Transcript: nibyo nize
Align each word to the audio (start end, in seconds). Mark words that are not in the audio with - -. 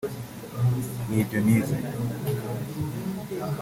nibyo 1.07 1.37
nize 1.45 1.75